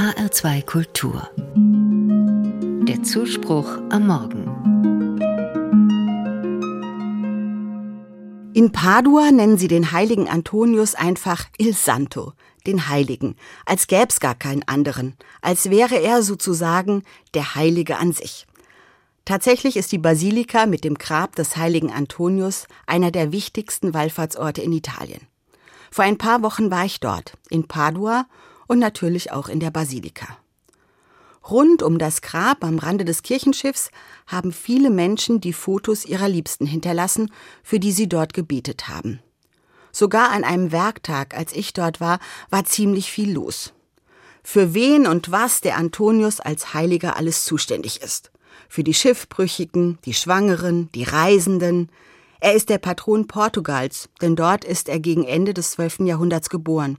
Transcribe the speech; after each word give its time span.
HR2 0.00 0.64
Kultur. 0.64 1.28
Der 2.88 3.02
Zuspruch 3.02 3.68
am 3.90 4.06
Morgen. 4.06 4.46
In 8.54 8.72
Padua 8.72 9.30
nennen 9.30 9.58
sie 9.58 9.68
den 9.68 9.92
heiligen 9.92 10.26
Antonius 10.26 10.94
einfach 10.94 11.44
Il 11.58 11.74
Santo, 11.74 12.32
den 12.66 12.88
Heiligen, 12.88 13.36
als 13.66 13.88
gäb's 13.88 14.20
gar 14.20 14.34
keinen 14.34 14.66
anderen, 14.66 15.18
als 15.42 15.68
wäre 15.68 15.96
er 15.96 16.22
sozusagen 16.22 17.02
der 17.34 17.54
Heilige 17.54 17.98
an 17.98 18.12
sich. 18.12 18.46
Tatsächlich 19.26 19.76
ist 19.76 19.92
die 19.92 19.98
Basilika 19.98 20.64
mit 20.64 20.82
dem 20.82 20.94
Grab 20.94 21.36
des 21.36 21.58
heiligen 21.58 21.92
Antonius 21.92 22.68
einer 22.86 23.10
der 23.10 23.32
wichtigsten 23.32 23.92
Wallfahrtsorte 23.92 24.62
in 24.62 24.72
Italien. 24.72 25.26
Vor 25.90 26.06
ein 26.06 26.16
paar 26.16 26.42
Wochen 26.42 26.70
war 26.70 26.86
ich 26.86 27.00
dort, 27.00 27.34
in 27.50 27.68
Padua 27.68 28.24
und 28.70 28.78
natürlich 28.78 29.32
auch 29.32 29.48
in 29.48 29.58
der 29.58 29.72
Basilika. 29.72 30.38
Rund 31.50 31.82
um 31.82 31.98
das 31.98 32.22
Grab 32.22 32.62
am 32.62 32.78
Rande 32.78 33.04
des 33.04 33.24
Kirchenschiffs 33.24 33.90
haben 34.28 34.52
viele 34.52 34.90
Menschen 34.90 35.40
die 35.40 35.52
Fotos 35.52 36.04
ihrer 36.04 36.28
Liebsten 36.28 36.66
hinterlassen, 36.66 37.32
für 37.64 37.80
die 37.80 37.90
sie 37.90 38.08
dort 38.08 38.32
gebetet 38.32 38.86
haben. 38.86 39.18
Sogar 39.90 40.30
an 40.30 40.44
einem 40.44 40.70
Werktag, 40.70 41.36
als 41.36 41.52
ich 41.52 41.72
dort 41.72 42.00
war, 42.00 42.20
war 42.48 42.64
ziemlich 42.64 43.10
viel 43.10 43.32
los. 43.32 43.72
Für 44.44 44.72
wen 44.72 45.08
und 45.08 45.32
was 45.32 45.60
der 45.60 45.76
Antonius 45.76 46.38
als 46.38 46.72
Heiliger 46.72 47.16
alles 47.16 47.44
zuständig 47.44 48.00
ist. 48.00 48.30
Für 48.68 48.84
die 48.84 48.94
Schiffbrüchigen, 48.94 49.98
die 50.04 50.14
Schwangeren, 50.14 50.92
die 50.92 51.02
Reisenden. 51.02 51.90
Er 52.38 52.54
ist 52.54 52.68
der 52.68 52.78
Patron 52.78 53.26
Portugals, 53.26 54.10
denn 54.20 54.36
dort 54.36 54.64
ist 54.64 54.88
er 54.88 55.00
gegen 55.00 55.24
Ende 55.24 55.54
des 55.54 55.72
12. 55.72 56.00
Jahrhunderts 56.00 56.50
geboren. 56.50 56.98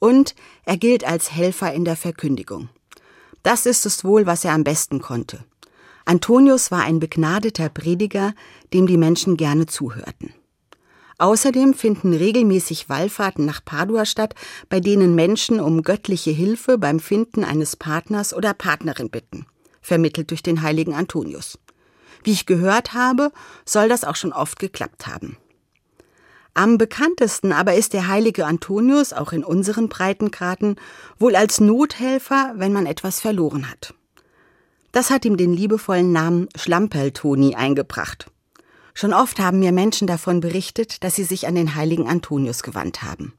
Und 0.00 0.34
er 0.64 0.76
gilt 0.76 1.04
als 1.04 1.30
Helfer 1.30 1.72
in 1.72 1.84
der 1.84 1.96
Verkündigung. 1.96 2.68
Das 3.44 3.66
ist 3.66 3.86
es 3.86 4.02
wohl, 4.04 4.26
was 4.26 4.44
er 4.44 4.52
am 4.52 4.64
besten 4.64 5.00
konnte. 5.00 5.44
Antonius 6.04 6.72
war 6.72 6.82
ein 6.82 6.98
begnadeter 6.98 7.68
Prediger, 7.68 8.34
dem 8.72 8.88
die 8.88 8.96
Menschen 8.96 9.36
gerne 9.36 9.66
zuhörten. 9.66 10.34
Außerdem 11.18 11.74
finden 11.74 12.14
regelmäßig 12.14 12.88
Wallfahrten 12.88 13.44
nach 13.44 13.62
Padua 13.62 14.06
statt, 14.06 14.34
bei 14.70 14.80
denen 14.80 15.14
Menschen 15.14 15.60
um 15.60 15.82
göttliche 15.82 16.30
Hilfe 16.30 16.78
beim 16.78 16.98
Finden 16.98 17.44
eines 17.44 17.76
Partners 17.76 18.32
oder 18.32 18.54
Partnerin 18.54 19.10
bitten, 19.10 19.44
vermittelt 19.82 20.30
durch 20.30 20.42
den 20.42 20.62
heiligen 20.62 20.94
Antonius. 20.94 21.58
Wie 22.24 22.32
ich 22.32 22.46
gehört 22.46 22.94
habe, 22.94 23.32
soll 23.66 23.90
das 23.90 24.04
auch 24.04 24.16
schon 24.16 24.32
oft 24.32 24.58
geklappt 24.58 25.06
haben. 25.06 25.36
Am 26.54 26.78
bekanntesten 26.78 27.52
aber 27.52 27.74
ist 27.74 27.92
der 27.92 28.08
heilige 28.08 28.46
Antonius 28.46 29.12
auch 29.12 29.32
in 29.32 29.44
unseren 29.44 29.88
Breitengraden 29.88 30.76
wohl 31.18 31.36
als 31.36 31.60
Nothelfer, 31.60 32.54
wenn 32.56 32.72
man 32.72 32.86
etwas 32.86 33.20
verloren 33.20 33.70
hat. 33.70 33.94
Das 34.92 35.10
hat 35.10 35.24
ihm 35.24 35.36
den 35.36 35.52
liebevollen 35.54 36.10
Namen 36.10 36.48
Schlamperl-Toni 36.56 37.54
eingebracht. 37.54 38.30
Schon 38.94 39.12
oft 39.12 39.38
haben 39.38 39.60
mir 39.60 39.70
Menschen 39.70 40.08
davon 40.08 40.40
berichtet, 40.40 41.04
dass 41.04 41.14
sie 41.14 41.24
sich 41.24 41.46
an 41.46 41.54
den 41.54 41.76
heiligen 41.76 42.08
Antonius 42.08 42.62
gewandt 42.64 43.02
haben. 43.02 43.32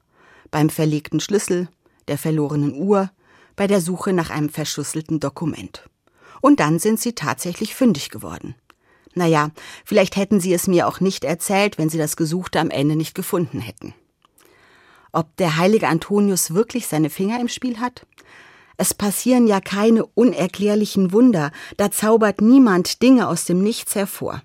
Beim 0.49 0.69
verlegten 0.69 1.19
Schlüssel, 1.19 1.67
der 2.07 2.17
verlorenen 2.17 2.73
Uhr, 2.73 3.11
bei 3.57 3.67
der 3.67 3.81
Suche 3.81 4.13
nach 4.13 4.29
einem 4.29 4.49
verschlüsselten 4.49 5.19
Dokument. 5.19 5.89
Und 6.39 6.59
dann 6.59 6.79
sind 6.79 6.99
sie 6.99 7.13
tatsächlich 7.13 7.75
fündig 7.75 8.09
geworden. 8.09 8.55
Naja, 9.13 9.51
vielleicht 9.85 10.15
hätten 10.15 10.39
sie 10.39 10.53
es 10.53 10.67
mir 10.67 10.87
auch 10.87 10.99
nicht 10.99 11.23
erzählt, 11.23 11.77
wenn 11.77 11.89
sie 11.89 11.97
das 11.97 12.15
Gesuchte 12.15 12.59
am 12.59 12.69
Ende 12.69 12.95
nicht 12.95 13.15
gefunden 13.15 13.59
hätten. 13.59 13.93
Ob 15.11 15.35
der 15.37 15.57
heilige 15.57 15.87
Antonius 15.87 16.53
wirklich 16.53 16.87
seine 16.87 17.09
Finger 17.09 17.39
im 17.39 17.49
Spiel 17.49 17.79
hat? 17.79 18.05
Es 18.77 18.93
passieren 18.93 19.45
ja 19.45 19.59
keine 19.59 20.05
unerklärlichen 20.05 21.11
Wunder, 21.11 21.51
da 21.77 21.91
zaubert 21.91 22.41
niemand 22.41 23.01
Dinge 23.01 23.27
aus 23.27 23.45
dem 23.45 23.61
Nichts 23.61 23.95
hervor. 23.95 24.41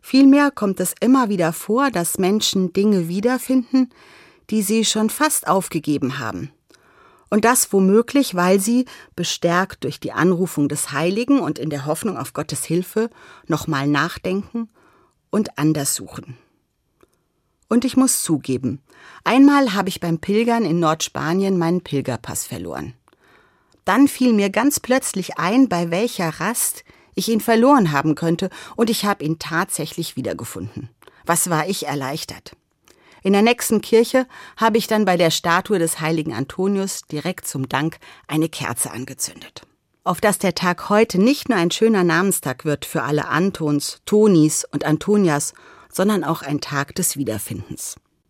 Vielmehr 0.00 0.52
kommt 0.52 0.78
es 0.78 0.94
immer 1.00 1.28
wieder 1.28 1.52
vor, 1.52 1.90
dass 1.90 2.18
Menschen 2.18 2.72
Dinge 2.72 3.08
wiederfinden, 3.08 3.90
die 4.50 4.62
sie 4.62 4.84
schon 4.84 5.10
fast 5.10 5.48
aufgegeben 5.48 6.20
haben. 6.20 6.52
Und 7.28 7.44
das 7.44 7.72
womöglich, 7.72 8.34
weil 8.34 8.60
sie, 8.60 8.86
bestärkt 9.16 9.84
durch 9.84 9.98
die 9.98 10.12
Anrufung 10.12 10.68
des 10.68 10.92
Heiligen 10.92 11.40
und 11.40 11.58
in 11.58 11.70
der 11.70 11.86
Hoffnung 11.86 12.16
auf 12.16 12.32
Gottes 12.32 12.64
Hilfe, 12.64 13.10
nochmal 13.46 13.86
nachdenken 13.88 14.68
und 15.30 15.58
anders 15.58 15.94
suchen. 15.94 16.36
Und 17.68 17.84
ich 17.84 17.96
muss 17.96 18.22
zugeben, 18.22 18.80
einmal 19.24 19.74
habe 19.74 19.88
ich 19.88 19.98
beim 19.98 20.20
Pilgern 20.20 20.64
in 20.64 20.78
Nordspanien 20.78 21.58
meinen 21.58 21.80
Pilgerpass 21.80 22.46
verloren. 22.46 22.94
Dann 23.84 24.06
fiel 24.06 24.32
mir 24.32 24.50
ganz 24.50 24.78
plötzlich 24.78 25.38
ein, 25.38 25.68
bei 25.68 25.90
welcher 25.90 26.28
Rast 26.40 26.84
ich 27.14 27.28
ihn 27.28 27.40
verloren 27.40 27.92
haben 27.92 28.14
könnte, 28.14 28.50
und 28.76 28.90
ich 28.90 29.04
habe 29.04 29.24
ihn 29.24 29.38
tatsächlich 29.38 30.16
wiedergefunden. 30.16 30.90
Was 31.24 31.50
war 31.50 31.68
ich 31.68 31.86
erleichtert. 31.86 32.52
In 33.22 33.32
der 33.32 33.42
nächsten 33.42 33.80
Kirche 33.80 34.26
habe 34.56 34.78
ich 34.78 34.86
dann 34.86 35.04
bei 35.04 35.16
der 35.16 35.30
Statue 35.30 35.78
des 35.78 36.00
heiligen 36.00 36.32
Antonius 36.32 37.02
direkt 37.02 37.46
zum 37.46 37.68
Dank 37.68 37.98
eine 38.26 38.48
Kerze 38.48 38.90
angezündet. 38.90 39.62
Auf 40.04 40.20
dass 40.20 40.38
der 40.38 40.54
Tag 40.54 40.88
heute 40.88 41.18
nicht 41.20 41.48
nur 41.48 41.58
ein 41.58 41.70
schöner 41.70 42.04
Namenstag 42.04 42.64
wird 42.64 42.84
für 42.84 43.02
alle 43.02 43.26
Antons, 43.26 44.00
Tonis 44.06 44.64
und 44.70 44.84
Antonias, 44.84 45.52
sondern 45.92 46.22
auch 46.22 46.42
ein 46.42 46.60
Tag 46.60 46.94
des 46.94 47.16
Wiederfindens. 47.16 47.96